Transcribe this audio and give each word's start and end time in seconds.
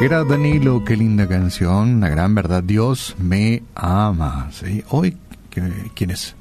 Era 0.00 0.24
Danilo, 0.24 0.82
qué 0.82 0.96
linda 0.96 1.28
canción, 1.28 1.96
una 1.96 2.08
gran 2.08 2.34
verdad. 2.34 2.62
Dios 2.62 3.14
me 3.18 3.62
ama. 3.74 4.48
Hoy, 4.88 5.18
quienes 5.94 6.36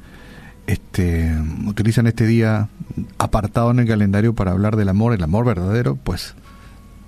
este, 0.65 1.35
utilizan 1.67 2.07
este 2.07 2.25
día 2.25 2.69
apartado 3.17 3.71
en 3.71 3.79
el 3.79 3.87
calendario 3.87 4.33
para 4.33 4.51
hablar 4.51 4.77
del 4.77 4.87
amor, 4.87 5.13
el 5.13 5.21
amor 5.21 5.43
verdadero, 5.43 5.97
pues 5.97 6.35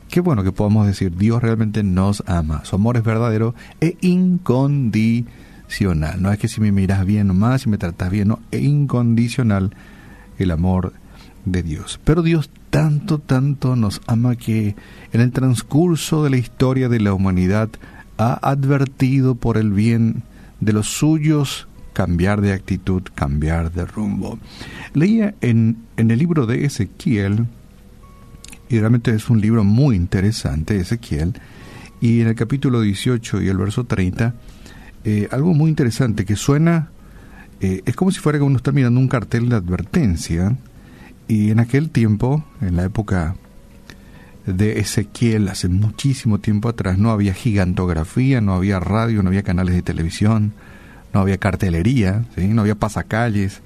qué 0.10 0.20
bueno 0.20 0.44
que 0.44 0.52
podamos 0.52 0.88
decir, 0.88 1.16
Dios 1.16 1.42
realmente 1.42 1.84
nos 1.84 2.22
ama. 2.28 2.66
Su 2.66 2.76
amor 2.76 2.98
es 2.98 3.04
verdadero 3.04 3.56
e 3.80 3.96
incondicional. 4.02 6.22
No 6.22 6.34
es 6.34 6.38
que 6.38 6.50
si 6.50 6.60
me 6.60 6.74
miras 6.74 7.06
bien 7.06 7.28
nomás, 7.28 7.62
si 7.62 7.70
me 7.70 7.78
tratas 7.78 8.12
bien, 8.12 8.28
no, 8.28 8.40
e 8.52 8.60
incondicional 8.60 9.74
el 10.38 10.52
amor 10.52 10.92
de 11.46 11.64
Dios. 11.64 12.00
Pero 12.04 12.22
Dios 12.22 12.50
tanto, 12.70 13.20
tanto 13.20 13.76
nos 13.76 14.02
ama 14.08 14.36
que 14.36 14.76
en 15.12 15.22
el 15.22 15.32
transcurso 15.32 16.24
de 16.24 16.30
la 16.30 16.38
historia 16.38 16.90
de 16.90 17.00
la 17.00 17.14
humanidad 17.14 17.70
ha 18.18 18.34
advertido 18.50 19.36
por 19.36 19.58
el 19.58 19.72
bien 19.72 20.24
de 20.60 20.74
los 20.74 20.88
suyos 20.88 21.68
cambiar 21.94 22.42
de 22.42 22.54
actitud, 22.54 23.04
cambiar 23.16 23.72
de 23.72 23.86
rumbo. 23.86 24.40
Leía 24.94 25.36
en, 25.42 25.78
en 25.98 26.12
el 26.12 26.20
libro 26.20 26.46
de 26.46 26.66
Ezequiel, 26.66 27.48
y 28.70 28.80
realmente 28.80 29.12
es 29.12 29.30
un 29.30 29.42
libro 29.42 29.64
muy 29.64 29.96
interesante, 29.96 30.78
Ezequiel, 30.78 31.34
y 32.00 32.22
en 32.22 32.28
el 32.28 32.36
capítulo 32.36 32.82
18 32.82 33.42
y 33.42 33.50
el 33.50 33.58
verso 33.58 33.84
30, 33.84 34.34
eh, 35.04 35.28
algo 35.32 35.54
muy 35.54 35.70
interesante 35.70 36.26
que 36.26 36.36
suena, 36.36 36.90
eh, 37.60 37.82
es 37.86 37.96
como 37.96 38.12
si 38.12 38.20
fuera 38.20 38.40
que 38.40 38.44
uno 38.44 38.58
está 38.58 38.72
mirando 38.72 39.00
un 39.00 39.08
cartel 39.08 39.50
de 39.50 39.56
advertencia, 39.56 40.58
y 41.32 41.50
en 41.50 41.62
aquel 41.62 41.92
tiempo, 41.92 42.44
en 42.60 42.76
la 42.76 42.84
época 42.84 43.38
de 44.46 44.82
Ezequiel, 44.82 45.48
hace 45.48 45.70
muchísimo 45.70 46.40
tiempo 46.40 46.68
atrás, 46.68 46.98
no 46.98 47.10
había 47.10 47.34
gigantografía, 47.34 48.42
no 48.42 48.54
había 48.54 48.82
radio, 48.82 49.24
no 49.24 49.30
había 49.30 49.42
canales 49.42 49.76
de 49.76 49.82
televisión, 49.82 50.52
no 51.14 51.22
había 51.22 51.38
cartelería, 51.38 52.26
no 52.36 52.60
había 52.60 52.76
pasacalles. 52.76 53.62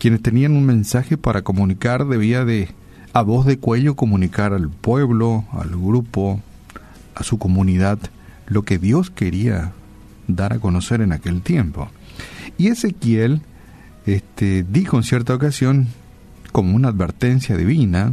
Quienes 0.00 0.20
tenían 0.20 0.56
un 0.56 0.66
mensaje 0.66 1.16
para 1.16 1.42
comunicar 1.42 2.08
debía 2.08 2.44
de, 2.44 2.70
a 3.12 3.22
voz 3.22 3.46
de 3.46 3.56
cuello, 3.56 3.94
comunicar 3.94 4.52
al 4.52 4.68
pueblo, 4.68 5.44
al 5.52 5.68
grupo, 5.68 6.40
a 7.14 7.22
su 7.22 7.38
comunidad, 7.38 8.00
lo 8.48 8.64
que 8.64 8.78
Dios 8.78 9.10
quería 9.10 9.70
dar 10.26 10.54
a 10.54 10.58
conocer 10.58 11.02
en 11.02 11.12
aquel 11.12 11.42
tiempo. 11.42 11.88
Y 12.58 12.66
Ezequiel 12.66 13.42
este, 14.06 14.64
dijo 14.68 14.96
en 14.96 15.04
cierta 15.04 15.36
ocasión, 15.36 15.86
como 16.50 16.74
una 16.74 16.88
advertencia 16.88 17.56
divina, 17.56 18.12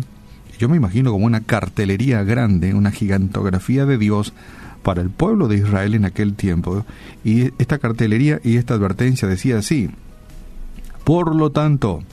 yo 0.57 0.69
me 0.69 0.77
imagino 0.77 1.11
como 1.11 1.25
una 1.25 1.41
cartelería 1.41 2.23
grande, 2.23 2.73
una 2.73 2.91
gigantografía 2.91 3.85
de 3.85 3.97
Dios 3.97 4.33
para 4.81 5.01
el 5.01 5.09
pueblo 5.09 5.47
de 5.47 5.57
Israel 5.57 5.93
en 5.93 6.05
aquel 6.05 6.33
tiempo. 6.33 6.85
Y 7.23 7.51
esta 7.59 7.77
cartelería 7.77 8.39
y 8.43 8.57
esta 8.57 8.73
advertencia 8.73 9.27
decía 9.27 9.59
así, 9.59 9.89
por 11.03 11.35
lo 11.35 11.51
tanto, 11.51 12.03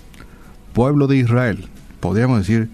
pueblo 0.73 1.07
de 1.07 1.17
Israel, 1.17 1.69
podríamos 2.01 2.39
decir, 2.39 2.69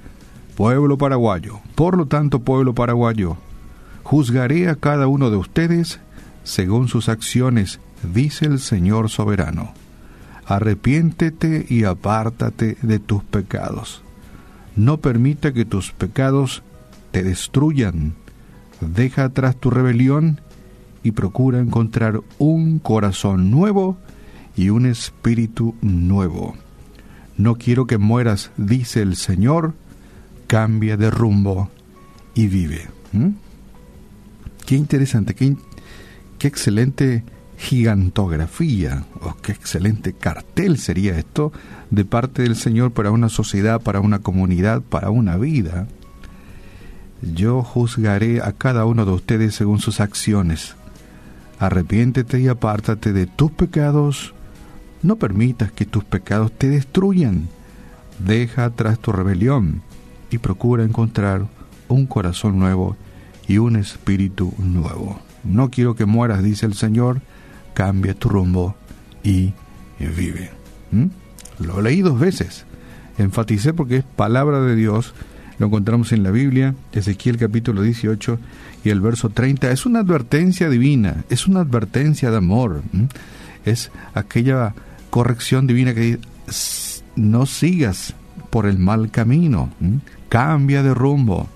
pueblo 0.57 0.99
paraguayo, 0.99 1.61
por 1.75 1.97
lo 1.97 2.07
tanto, 2.07 2.41
pueblo 2.41 2.75
paraguayo, 2.75 3.37
juzgaré 4.03 4.69
a 4.69 4.75
cada 4.75 5.07
uno 5.07 5.31
de 5.31 5.37
ustedes 5.37 6.01
según 6.43 6.89
sus 6.89 7.09
acciones, 7.09 7.79
dice 8.03 8.47
el 8.47 8.59
Señor 8.59 9.09
soberano 9.09 9.73
arrepiéntete 10.51 11.67
y 11.69 11.85
apártate 11.85 12.77
de 12.83 12.99
tus 12.99 13.23
pecados. 13.23 14.03
No 14.77 14.99
permita 14.99 15.53
que 15.53 15.65
tus 15.65 15.93
pecados 15.93 16.63
te 17.13 17.23
destruyan. 17.23 18.15
Deja 18.81 19.25
atrás 19.25 19.57
tu 19.57 19.71
rebelión 19.71 20.41
y 21.03 21.13
procura 21.13 21.61
encontrar 21.61 22.21
un 22.39 22.79
corazón 22.79 23.51
nuevo 23.51 23.97
y 24.57 24.71
un 24.71 24.87
espíritu 24.87 25.75
nuevo. 25.81 26.55
No 27.37 27.55
quiero 27.55 27.87
que 27.87 27.99
mueras, 27.99 28.51
dice 28.57 29.03
el 29.03 29.17
Señor, 29.17 29.75
cambia 30.47 30.97
de 30.97 31.11
rumbo 31.11 31.71
y 32.35 32.49
vive. 32.49 32.89
¿Mm? 33.13 33.31
Qué 34.67 34.77
interesante, 34.77 35.35
qué, 35.35 35.57
qué 36.39 36.49
excelente 36.49 37.25
gigantografía, 37.61 39.05
oh, 39.21 39.37
qué 39.43 39.53
excelente 39.53 40.15
cartel 40.15 40.79
sería 40.79 41.19
esto 41.19 41.53
de 41.91 42.07
parte 42.07 42.43
del 42.43 42.57
Señor 42.57 42.93
para 42.93 43.11
una 43.11 43.29
sociedad, 43.29 43.83
para 43.83 44.01
una 44.01 44.21
comunidad, 44.21 44.81
para 44.81 45.11
una 45.11 45.37
vida. 45.37 45.87
Yo 47.21 47.63
juzgaré 47.63 48.41
a 48.41 48.53
cada 48.53 48.87
uno 48.87 49.05
de 49.05 49.13
ustedes 49.13 49.55
según 49.55 49.79
sus 49.79 50.01
acciones. 50.01 50.75
Arrepiéntete 51.59 52.41
y 52.41 52.49
apártate 52.49 53.13
de 53.13 53.27
tus 53.27 53.51
pecados. 53.51 54.33
No 55.03 55.17
permitas 55.17 55.71
que 55.71 55.85
tus 55.85 56.03
pecados 56.03 56.53
te 56.53 56.71
destruyan. 56.71 57.51
Deja 58.25 58.65
atrás 58.65 58.99
tu 58.99 59.13
rebelión 59.13 59.83
y 60.31 60.39
procura 60.39 60.83
encontrar 60.83 61.47
un 61.89 62.07
corazón 62.07 62.59
nuevo 62.59 62.97
y 63.47 63.59
un 63.59 63.77
espíritu 63.77 64.55
nuevo. 64.57 65.21
No 65.45 65.71
quiero 65.71 65.95
que 65.95 66.07
mueras, 66.07 66.43
dice 66.43 66.65
el 66.65 66.75
Señor, 66.75 67.21
cambia 67.75 68.15
tu 68.15 68.29
rumbo 68.29 68.75
y 69.23 69.53
vive. 69.99 70.51
¿Mm? 70.91 71.07
Lo 71.61 71.81
leí 71.83 72.01
dos 72.01 72.19
veces. 72.19 72.65
Enfaticé 73.19 73.73
porque 73.73 73.99
es 73.99 74.05
palabra 74.05 74.61
de 74.61 74.77
Dios. 74.77 75.15
Lo 75.59 75.67
encontramos 75.67 76.13
en 76.13 76.23
la 76.23 76.31
Biblia, 76.31 76.75
Ezequiel 76.93 77.37
capítulo 77.37 77.83
18 77.83 78.39
y 78.83 78.89
el 78.89 79.01
verso 79.01 79.29
30. 79.29 79.71
Es 79.71 79.85
una 79.85 80.01
advertencia 80.01 80.71
divina, 80.71 81.25
es 81.29 81.47
una 81.47 81.61
advertencia 81.61 82.31
de 82.31 82.39
amor. 82.39 82.83
Es 83.67 83.91
aquella 84.15 84.75
corrección 85.11 85.67
divina 85.67 85.93
que 85.93 86.01
dice, 86.01 87.05
no 87.15 87.45
sigas 87.45 88.15
por 88.49 88.65
el 88.65 88.79
mal 88.79 89.11
camino, 89.11 89.71
cambia 90.31 90.83
de 90.83 90.95
rumbo, 90.95 91.47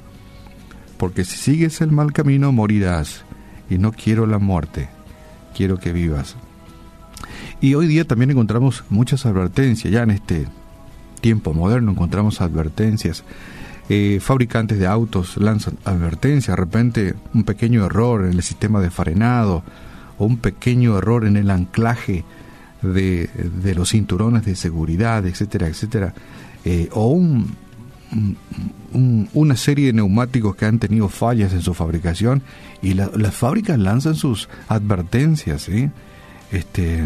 porque 0.98 1.24
si 1.24 1.38
sigues 1.38 1.80
el 1.80 1.90
mal 1.90 2.12
camino 2.12 2.52
morirás 2.52 3.24
y 3.70 3.78
no 3.78 3.92
quiero 3.92 4.26
la 4.26 4.38
muerte 4.38 4.88
quiero 5.54 5.78
que 5.78 5.92
vivas. 5.92 6.36
Y 7.60 7.74
hoy 7.74 7.86
día 7.86 8.04
también 8.04 8.30
encontramos 8.30 8.84
muchas 8.90 9.24
advertencias, 9.26 9.92
ya 9.92 10.02
en 10.02 10.10
este 10.10 10.46
tiempo 11.20 11.54
moderno 11.54 11.92
encontramos 11.92 12.40
advertencias. 12.40 13.24
Eh, 13.88 14.18
fabricantes 14.20 14.78
de 14.78 14.86
autos 14.86 15.36
lanzan 15.36 15.78
advertencias, 15.84 16.56
de 16.56 16.60
repente 16.60 17.14
un 17.34 17.44
pequeño 17.44 17.84
error 17.84 18.24
en 18.24 18.32
el 18.32 18.42
sistema 18.42 18.80
de 18.80 18.90
frenado 18.90 19.62
o 20.18 20.24
un 20.24 20.38
pequeño 20.38 20.96
error 20.98 21.26
en 21.26 21.36
el 21.36 21.50
anclaje 21.50 22.24
de, 22.82 23.28
de 23.62 23.74
los 23.74 23.90
cinturones 23.90 24.44
de 24.44 24.56
seguridad, 24.56 25.26
etcétera, 25.26 25.68
etcétera, 25.68 26.14
eh, 26.64 26.88
o 26.92 27.08
un, 27.08 27.56
una 29.32 29.56
serie 29.56 29.86
de 29.86 29.92
neumáticos 29.92 30.56
que 30.56 30.66
han 30.66 30.78
tenido 30.78 31.08
fallas 31.08 31.52
en 31.52 31.62
su 31.62 31.74
fabricación 31.74 32.42
y 32.82 32.94
las 32.94 33.34
fábricas 33.34 33.78
lanzan 33.78 34.14
sus 34.14 34.48
advertencias, 34.68 35.68
Este, 36.52 37.04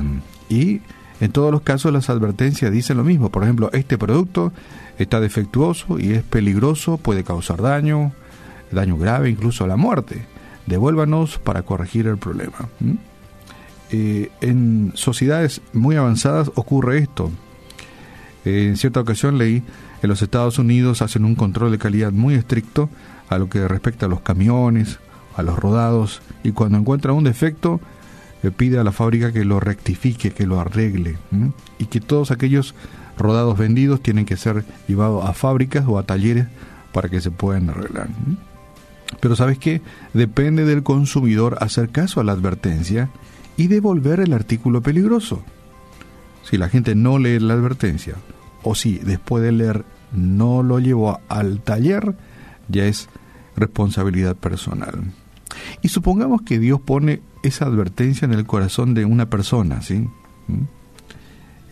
y 0.48 0.80
en 1.20 1.32
todos 1.32 1.50
los 1.50 1.62
casos 1.62 1.92
las 1.92 2.10
advertencias 2.10 2.70
dicen 2.70 2.96
lo 2.96 3.04
mismo. 3.04 3.30
Por 3.30 3.42
ejemplo, 3.42 3.70
este 3.72 3.98
producto 3.98 4.52
está 4.98 5.20
defectuoso 5.20 5.98
y 5.98 6.12
es 6.12 6.22
peligroso, 6.22 6.98
puede 6.98 7.25
causar 7.25 7.62
daño, 7.62 8.12
daño 8.70 8.98
grave, 8.98 9.30
incluso 9.30 9.66
la 9.66 9.76
muerte. 9.76 10.26
Devuélvanos 10.66 11.38
para 11.38 11.62
corregir 11.62 12.06
el 12.06 12.19
problema. 12.19 12.69
Eh, 13.90 14.30
en 14.42 14.92
sociedades 14.94 15.62
muy 15.72 15.96
avanzadas 15.96 16.50
ocurre 16.54 16.98
esto. 16.98 17.30
en 18.44 18.76
cierta 18.76 19.00
ocasión 19.00 19.38
leí 19.38 19.62
en 20.03 20.09
los 20.09 20.22
Estados 20.22 20.59
Unidos 20.59 21.03
hacen 21.03 21.25
un 21.25 21.34
control 21.34 21.72
de 21.72 21.78
calidad 21.78 22.12
muy 22.12 22.34
estricto 22.34 22.88
a 23.28 23.38
lo 23.38 23.49
que 23.49 23.67
respecta 23.67 24.06
a 24.06 24.08
los 24.08 24.20
camiones, 24.20 24.99
a 25.37 25.43
los 25.43 25.58
rodados, 25.58 26.23
y 26.43 26.52
cuando 26.52 26.78
encuentra 26.78 27.12
un 27.12 27.25
defecto, 27.25 27.81
le 28.43 28.50
pide 28.50 28.78
a 28.78 28.84
la 28.84 28.93
fábrica 28.93 29.32
que 29.32 29.44
lo 29.44 29.61
rectifique, 29.61 30.31
que 30.31 30.46
lo 30.46 30.61
arregle, 30.61 31.19
y 31.78 31.87
que 31.87 32.00
todos 32.00 32.31
aquellos 32.31 32.75
rodados 33.17 33.58
vendidos 33.58 34.00
tienen 34.00 34.25
que 34.25 34.37
ser 34.37 34.64
llevados 34.87 35.28
a 35.28 35.32
fábricas 35.32 35.84
o 35.87 35.99
a 35.99 36.05
talleres 36.05 36.46
para 36.93 37.08
que 37.08 37.20
se 37.20 37.31
puedan 37.31 37.70
arreglar. 37.70 38.08
Pero 39.20 39.34
¿sabes 39.34 39.58
qué? 39.58 39.82
Depende 40.14 40.64
del 40.64 40.82
consumidor 40.82 41.58
hacer 41.61 41.88
caso 41.88 42.20
a 42.20 42.25
la 42.25 42.32
advertencia 42.32 43.11
y 43.56 43.67
devolver 43.67 44.20
el 44.20 44.32
artículo 44.32 44.82
peligroso. 44.82 45.43
Si 46.44 46.56
la 46.56 46.69
gente 46.69 46.94
no 46.94 47.19
lee 47.19 47.40
la 47.40 47.55
advertencia 47.55 48.14
o 48.62 48.75
si 48.75 48.99
después 48.99 49.43
de 49.43 49.52
leer 49.52 49.84
no 50.12 50.62
lo 50.62 50.78
llevó 50.78 51.20
al 51.28 51.60
taller, 51.60 52.16
ya 52.69 52.87
es 52.87 53.08
responsabilidad 53.56 54.37
personal. 54.37 55.12
Y 55.82 55.88
supongamos 55.88 56.43
que 56.43 56.58
Dios 56.58 56.81
pone 56.81 57.20
esa 57.43 57.66
advertencia 57.66 58.26
en 58.26 58.32
el 58.32 58.46
corazón 58.46 58.94
de 58.94 59.05
una 59.05 59.28
persona, 59.31 59.82
¿sí? 59.82 60.08
¿Mm? 60.49 60.64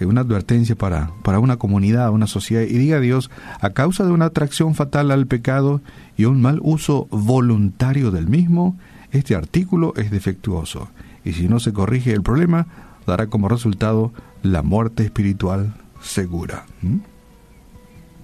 una 0.05 0.21
advertencia 0.21 0.77
para, 0.77 1.11
para 1.23 1.39
una 1.39 1.57
comunidad, 1.57 2.11
una 2.11 2.27
sociedad, 2.27 2.63
y 2.63 2.77
diga 2.77 3.01
Dios, 3.01 3.31
a 3.61 3.71
causa 3.71 4.05
de 4.05 4.11
una 4.11 4.27
atracción 4.27 4.75
fatal 4.75 5.11
al 5.11 5.27
pecado 5.27 5.81
y 6.19 6.27
un 6.27 6.43
mal 6.43 6.61
uso 6.63 7.09
voluntario 7.11 8.11
del 8.11 8.29
mismo, 8.29 8.77
este 9.13 9.35
artículo 9.35 9.95
es 9.97 10.11
defectuoso, 10.11 10.91
y 11.25 11.33
si 11.33 11.49
no 11.49 11.61
se 11.61 11.73
corrige 11.73 12.13
el 12.13 12.23
problema, 12.23 12.67
dará 13.07 13.29
como 13.29 13.49
resultado 13.49 14.13
la 14.43 14.63
muerte 14.63 15.03
espiritual 15.03 15.75
segura. 16.07 16.67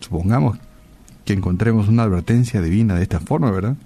Supongamos 0.00 0.58
que 1.24 1.32
encontremos 1.32 1.88
una 1.88 2.04
advertencia 2.04 2.60
divina 2.60 2.94
de 2.94 3.02
esta 3.02 3.20
forma, 3.20 3.50
¿verdad? 3.50 3.76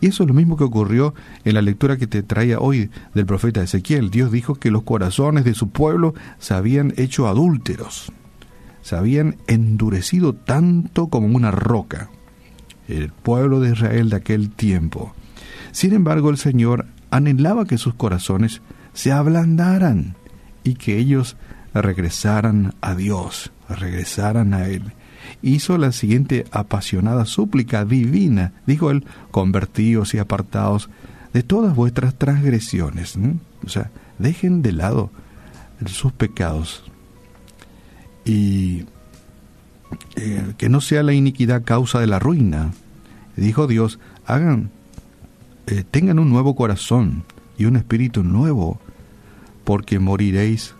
Y 0.00 0.06
eso 0.08 0.22
es 0.22 0.28
lo 0.28 0.34
mismo 0.34 0.56
que 0.56 0.64
ocurrió 0.64 1.14
en 1.44 1.54
la 1.54 1.62
lectura 1.62 1.96
que 1.96 2.06
te 2.06 2.22
traía 2.22 2.58
hoy 2.58 2.90
del 3.14 3.26
profeta 3.26 3.62
Ezequiel. 3.62 4.10
Dios 4.10 4.32
dijo 4.32 4.54
que 4.56 4.70
los 4.70 4.82
corazones 4.82 5.44
de 5.44 5.54
su 5.54 5.70
pueblo 5.70 6.14
se 6.38 6.54
habían 6.54 6.92
hecho 6.96 7.28
adúlteros, 7.28 8.12
se 8.82 8.96
habían 8.96 9.36
endurecido 9.46 10.34
tanto 10.34 11.08
como 11.08 11.26
una 11.28 11.50
roca. 11.50 12.10
El 12.88 13.10
pueblo 13.10 13.60
de 13.60 13.72
Israel 13.72 14.08
de 14.08 14.16
aquel 14.16 14.50
tiempo. 14.50 15.12
Sin 15.72 15.92
embargo, 15.92 16.30
el 16.30 16.38
Señor 16.38 16.86
anhelaba 17.10 17.66
que 17.66 17.76
sus 17.76 17.94
corazones 17.94 18.62
se 18.94 19.12
ablandaran 19.12 20.16
y 20.64 20.74
que 20.74 20.98
ellos 20.98 21.36
regresaran 21.82 22.74
a 22.80 22.94
Dios, 22.94 23.50
regresaran 23.68 24.54
a 24.54 24.68
Él 24.68 24.92
hizo 25.42 25.78
la 25.78 25.92
siguiente 25.92 26.46
apasionada 26.50 27.24
súplica 27.24 27.84
divina. 27.84 28.52
Dijo 28.66 28.90
él, 28.90 29.04
convertíos 29.30 30.14
y 30.14 30.18
apartados 30.18 30.88
de 31.32 31.42
todas 31.42 31.74
vuestras 31.74 32.14
transgresiones. 32.14 33.16
O 33.64 33.68
sea, 33.68 33.90
dejen 34.18 34.62
de 34.62 34.72
lado 34.72 35.10
sus 35.86 36.12
pecados. 36.12 36.84
Y 38.24 38.84
eh, 40.16 40.54
que 40.58 40.68
no 40.68 40.80
sea 40.80 41.02
la 41.02 41.12
iniquidad 41.12 41.62
causa 41.64 42.00
de 42.00 42.06
la 42.06 42.18
ruina. 42.18 42.72
Dijo 43.36 43.66
Dios, 43.66 43.98
hagan, 44.26 44.70
eh, 45.66 45.84
tengan 45.88 46.18
un 46.18 46.30
nuevo 46.30 46.56
corazón 46.56 47.24
y 47.56 47.64
un 47.64 47.76
espíritu 47.76 48.24
nuevo, 48.24 48.80
porque 49.64 49.98
moriréis. 49.98 50.74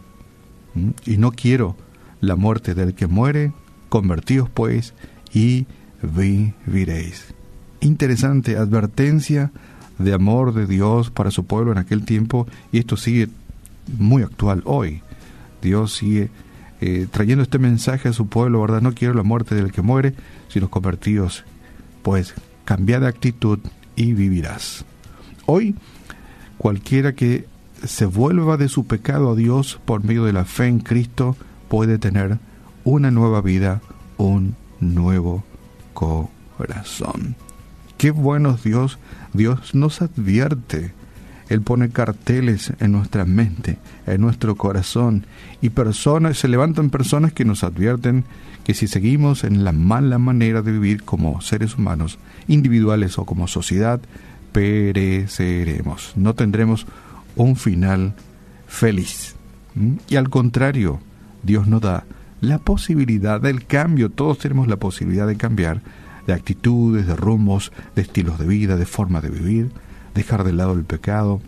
Y 1.07 1.17
no 1.17 1.33
quiero 1.33 1.77
la 2.21 2.37
muerte 2.37 2.75
del 2.75 2.95
que 2.95 3.07
muere, 3.07 3.53
Convertíos 3.89 4.51
pues 4.51 4.95
y 5.33 5.67
viviréis. 6.03 7.35
Interesante 7.81 8.57
advertencia 8.57 9.51
de 9.99 10.13
amor 10.13 10.53
de 10.53 10.67
Dios 10.67 11.11
para 11.11 11.31
su 11.31 11.47
pueblo 11.47 11.73
en 11.73 11.79
aquel 11.79 12.05
tiempo 12.05 12.47
y 12.71 12.79
esto 12.79 12.97
sigue 12.97 13.29
muy 13.99 14.23
actual 14.23 14.63
hoy. 14.65 15.03
Dios 15.63 15.95
sigue 15.95 16.31
eh, 16.81 17.07
trayendo 17.11 17.43
este 17.43 17.59
mensaje 17.59 18.09
a 18.09 18.13
su 18.13 18.29
pueblo, 18.29 18.61
¿verdad? 18.61 18.83
No 18.83 18.95
quiero 18.95 19.15
la 19.15 19.23
muerte 19.23 19.55
del 19.55 19.73
que 19.73 19.83
muere, 19.83 20.15
sino 20.49 20.71
convertidos, 20.71 21.45
pues 22.03 22.35
cambia 22.65 23.01
de 23.01 23.09
actitud 23.09 23.59
y 23.97 24.13
vivirás. 24.13 24.85
Hoy, 25.47 25.75
cualquiera 26.59 27.15
que 27.15 27.47
se 27.85 28.07
vuelva 28.07 28.57
de 28.57 28.69
su 28.69 28.87
pecado 28.87 29.33
a 29.33 29.37
Dios 29.37 29.81
por 29.85 30.05
medio 30.05 30.25
de 30.25 30.33
la 30.33 30.45
fe 30.45 30.67
en 30.67 30.81
Cristo 30.81 31.37
puede 31.69 31.99
tener 31.99 32.39
una 32.85 33.11
nueva 33.11 33.41
vida, 33.41 33.81
un 34.17 34.57
nuevo 34.81 35.45
corazón. 35.93 37.37
Qué 37.97 38.11
bueno 38.11 38.59
Dios, 38.63 38.99
Dios 39.33 39.75
nos 39.75 40.03
advierte. 40.03 40.93
Él 41.49 41.63
pone 41.63 41.89
carteles 41.89 42.73
en 42.79 42.93
nuestra 42.93 43.25
mente, 43.25 43.79
en 44.07 44.21
nuestro 44.21 44.55
corazón, 44.57 45.25
y 45.63 45.71
personas, 45.71 46.39
se 46.39 46.47
levantan 46.47 46.91
personas 46.91 47.33
que 47.33 47.45
nos 47.45 47.65
advierten 47.65 48.25
que 48.65 48.75
si 48.75 48.87
seguimos 48.87 49.45
en 49.45 49.65
la 49.65 49.73
mala 49.73 50.19
manera 50.19 50.61
de 50.61 50.73
vivir 50.73 51.03
como 51.03 51.41
seres 51.41 51.77
humanos, 51.77 52.19
individuales 52.49 53.19
o 53.19 53.25
como 53.25 53.49
sociedad, 53.49 53.99
pereceremos. 54.53 56.13
No 56.17 56.35
tendremos 56.35 56.87
un 57.39 57.57
final 57.57 58.15
feliz. 58.67 59.35
¿Mm? 59.75 59.95
Y 60.09 60.17
al 60.17 60.29
contrario, 60.29 61.01
Dios 61.43 61.67
nos 61.67 61.81
da 61.81 62.05
la 62.41 62.59
posibilidad 62.59 63.41
del 63.41 63.67
cambio. 63.67 64.11
Todos 64.11 64.39
tenemos 64.39 64.69
la 64.69 64.77
posibilidad 64.77 65.27
de 65.27 65.37
cambiar 65.37 65.81
de 66.27 66.35
actitudes, 66.35 67.07
de 67.07 67.17
rumos, 67.17 67.73
de 67.97 68.03
estilos 68.03 68.39
de 68.39 68.47
vida, 68.47 68.77
de 68.77 68.85
forma 68.85 69.23
de 69.23 69.31
vivir, 69.31 69.71
dejar 70.15 70.45
de 70.45 70.53
lado 70.53 70.75
el 70.75 70.85
pecado. 70.85 71.41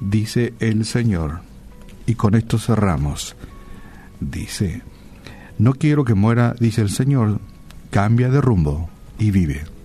Dice 0.00 0.52
el 0.58 0.84
Señor, 0.84 1.42
y 2.06 2.16
con 2.16 2.34
esto 2.34 2.58
cerramos, 2.58 3.36
dice, 4.18 4.82
no 5.58 5.74
quiero 5.74 6.04
que 6.04 6.14
muera, 6.14 6.56
dice 6.58 6.80
el 6.80 6.90
Señor, 6.90 7.40
cambia 7.90 8.30
de 8.30 8.40
rumbo 8.40 8.90
y 9.18 9.30
vive. 9.30 9.77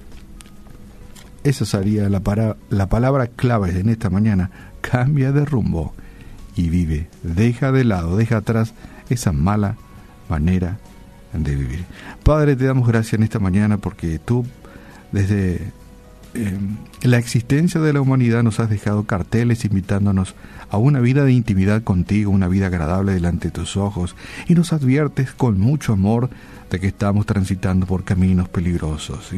Esa 1.43 1.65
sería 1.65 2.09
la, 2.09 2.21
para, 2.21 2.57
la 2.69 2.87
palabra 2.87 3.27
clave 3.27 3.77
en 3.79 3.89
esta 3.89 4.09
mañana, 4.09 4.49
cambia 4.81 5.31
de 5.31 5.45
rumbo 5.45 5.93
y 6.55 6.69
vive, 6.69 7.07
deja 7.23 7.71
de 7.71 7.83
lado, 7.83 8.15
deja 8.15 8.37
atrás 8.37 8.73
esa 9.09 9.31
mala 9.31 9.75
manera 10.29 10.77
de 11.33 11.55
vivir. 11.55 11.85
Padre, 12.23 12.55
te 12.55 12.65
damos 12.65 12.87
gracias 12.87 13.15
en 13.15 13.23
esta 13.23 13.39
mañana 13.39 13.77
porque 13.77 14.19
tú 14.19 14.45
desde 15.11 15.71
eh, 16.35 16.57
la 17.03 17.17
existencia 17.17 17.79
de 17.81 17.93
la 17.93 18.01
humanidad 18.01 18.43
nos 18.43 18.59
has 18.59 18.69
dejado 18.69 19.03
carteles 19.03 19.65
invitándonos 19.65 20.35
a 20.69 20.77
una 20.77 20.99
vida 20.99 21.23
de 21.23 21.33
intimidad 21.33 21.83
contigo, 21.83 22.31
una 22.31 22.47
vida 22.47 22.67
agradable 22.67 23.13
delante 23.13 23.49
de 23.49 23.51
tus 23.51 23.77
ojos, 23.77 24.15
y 24.47 24.55
nos 24.55 24.73
adviertes 24.73 25.31
con 25.31 25.59
mucho 25.59 25.93
amor 25.93 26.29
de 26.71 26.79
que 26.79 26.87
estamos 26.87 27.27
transitando 27.27 27.85
por 27.85 28.03
caminos 28.03 28.49
peligrosos. 28.49 29.31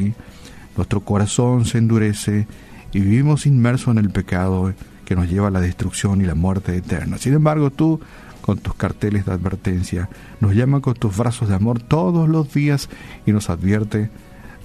Nuestro 0.76 1.00
corazón 1.00 1.64
se 1.64 1.78
endurece 1.78 2.46
y 2.92 3.00
vivimos 3.00 3.46
inmersos 3.46 3.92
en 3.92 3.98
el 3.98 4.10
pecado 4.10 4.72
que 5.04 5.16
nos 5.16 5.28
lleva 5.28 5.48
a 5.48 5.50
la 5.50 5.60
destrucción 5.60 6.20
y 6.20 6.24
la 6.24 6.34
muerte 6.34 6.76
eterna. 6.76 7.18
Sin 7.18 7.34
embargo, 7.34 7.70
tú 7.70 8.00
con 8.46 8.58
tus 8.58 8.74
carteles 8.74 9.26
de 9.26 9.32
advertencia, 9.32 10.08
nos 10.38 10.54
llama 10.54 10.80
con 10.80 10.94
tus 10.94 11.16
brazos 11.16 11.48
de 11.48 11.56
amor 11.56 11.82
todos 11.82 12.28
los 12.28 12.54
días 12.54 12.88
y 13.26 13.32
nos 13.32 13.50
advierte 13.50 14.08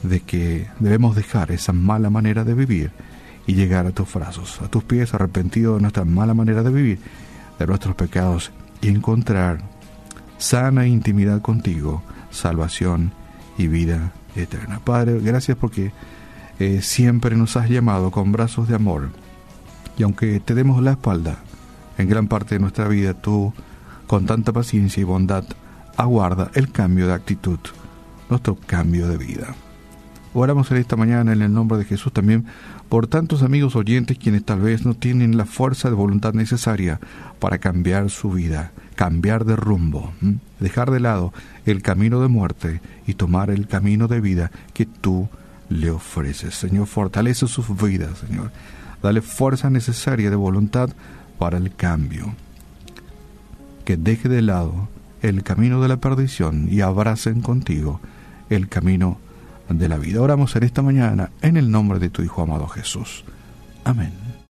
de 0.03 0.19
que 0.19 0.67
debemos 0.79 1.15
dejar 1.15 1.51
esa 1.51 1.73
mala 1.73 2.11
manera 2.11 2.43
de 2.43 2.53
vivir 2.53 2.91
y 3.47 3.55
llegar 3.55 3.87
a 3.87 3.91
tus 3.91 4.13
brazos, 4.13 4.61
a 4.61 4.67
tus 4.67 4.83
pies 4.83 5.15
arrepentidos 5.15 5.77
de 5.77 5.81
nuestra 5.81 6.05
mala 6.05 6.35
manera 6.35 6.61
de 6.61 6.69
vivir, 6.69 6.99
de 7.57 7.65
nuestros 7.65 7.95
pecados 7.95 8.51
y 8.81 8.89
encontrar 8.89 9.63
sana 10.37 10.85
intimidad 10.85 11.41
contigo, 11.41 12.03
salvación 12.29 13.13
y 13.57 13.65
vida 13.65 14.13
eterna. 14.35 14.79
Padre, 14.83 15.19
gracias 15.19 15.57
porque 15.57 15.91
eh, 16.59 16.81
siempre 16.81 17.35
nos 17.35 17.57
has 17.57 17.69
llamado 17.69 18.11
con 18.11 18.31
brazos 18.31 18.67
de 18.67 18.75
amor 18.75 19.09
y 19.97 20.03
aunque 20.03 20.39
te 20.39 20.55
demos 20.55 20.81
la 20.81 20.91
espalda, 20.91 21.39
en 21.97 22.07
gran 22.07 22.27
parte 22.27 22.55
de 22.55 22.59
nuestra 22.59 22.87
vida 22.87 23.13
tú 23.13 23.53
con 24.07 24.25
tanta 24.25 24.51
paciencia 24.51 25.01
y 25.01 25.03
bondad, 25.03 25.43
aguarda 25.97 26.51
el 26.53 26.71
cambio 26.71 27.07
de 27.07 27.13
actitud, 27.13 27.59
nuestro 28.29 28.55
cambio 28.55 29.07
de 29.07 29.17
vida. 29.17 29.55
Oramos 30.33 30.71
en 30.71 30.77
esta 30.77 30.95
mañana 30.95 31.33
en 31.33 31.41
el 31.41 31.51
nombre 31.51 31.77
de 31.77 31.83
Jesús 31.83 32.13
también 32.13 32.45
por 32.87 33.07
tantos 33.07 33.43
amigos 33.43 33.75
oyentes 33.75 34.17
quienes 34.17 34.45
tal 34.45 34.61
vez 34.61 34.85
no 34.85 34.93
tienen 34.93 35.35
la 35.35 35.45
fuerza 35.45 35.89
de 35.89 35.95
voluntad 35.95 36.33
necesaria 36.33 37.01
para 37.39 37.57
cambiar 37.57 38.09
su 38.09 38.31
vida, 38.31 38.71
cambiar 38.95 39.43
de 39.43 39.57
rumbo, 39.57 40.13
dejar 40.61 40.89
de 40.89 41.01
lado 41.01 41.33
el 41.65 41.81
camino 41.81 42.21
de 42.21 42.29
muerte 42.29 42.81
y 43.05 43.15
tomar 43.15 43.49
el 43.49 43.67
camino 43.67 44.07
de 44.07 44.21
vida 44.21 44.51
que 44.73 44.85
tú 44.85 45.27
le 45.67 45.91
ofreces. 45.91 46.55
Señor, 46.55 46.87
fortalece 46.87 47.47
sus 47.47 47.67
vidas, 47.81 48.19
Señor. 48.19 48.51
Dale 49.03 49.21
fuerza 49.21 49.69
necesaria 49.69 50.29
de 50.29 50.35
voluntad 50.37 50.91
para 51.39 51.57
el 51.57 51.75
cambio 51.75 52.35
que 53.83 53.97
deje 53.97 54.29
de 54.29 54.41
lado 54.41 54.87
el 55.21 55.43
camino 55.43 55.81
de 55.81 55.89
la 55.89 55.97
perdición 55.97 56.67
y 56.71 56.81
abracen 56.81 57.41
contigo 57.41 57.99
el 58.49 58.69
camino 58.69 59.17
de 59.77 59.89
la 59.89 59.97
vida. 59.97 60.21
Oramos 60.21 60.55
en 60.55 60.63
esta 60.63 60.81
mañana 60.81 61.31
en 61.41 61.57
el 61.57 61.71
nombre 61.71 61.99
de 61.99 62.09
tu 62.09 62.21
Hijo 62.21 62.41
amado 62.41 62.67
Jesús. 62.67 63.23
Amén. 63.83 64.20